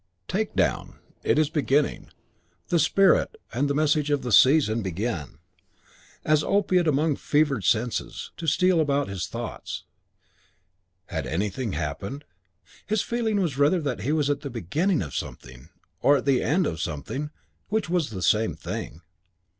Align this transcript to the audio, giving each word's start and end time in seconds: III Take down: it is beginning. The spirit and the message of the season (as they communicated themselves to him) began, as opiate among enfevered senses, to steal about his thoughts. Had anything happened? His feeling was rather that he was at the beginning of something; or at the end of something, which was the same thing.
III 0.01 0.25
Take 0.37 0.55
down: 0.55 0.97
it 1.21 1.37
is 1.37 1.51
beginning. 1.51 2.07
The 2.69 2.79
spirit 2.79 3.35
and 3.53 3.69
the 3.69 3.75
message 3.75 4.09
of 4.09 4.23
the 4.23 4.31
season 4.31 4.79
(as 4.79 4.83
they 4.83 4.91
communicated 4.93 5.31
themselves 5.43 5.51
to 5.51 5.51
him) 5.51 5.53
began, 6.23 6.31
as 6.33 6.43
opiate 6.43 6.87
among 6.87 7.09
enfevered 7.11 7.63
senses, 7.63 8.31
to 8.37 8.47
steal 8.47 8.81
about 8.81 9.09
his 9.09 9.27
thoughts. 9.27 9.83
Had 11.05 11.27
anything 11.27 11.73
happened? 11.73 12.23
His 12.87 13.03
feeling 13.03 13.39
was 13.39 13.59
rather 13.59 13.79
that 13.79 14.01
he 14.01 14.11
was 14.11 14.31
at 14.31 14.41
the 14.41 14.49
beginning 14.49 15.03
of 15.03 15.13
something; 15.13 15.69
or 16.01 16.17
at 16.17 16.25
the 16.25 16.41
end 16.41 16.65
of 16.65 16.81
something, 16.81 17.29
which 17.69 17.87
was 17.87 18.09
the 18.09 18.23
same 18.23 18.55
thing. 18.55 19.01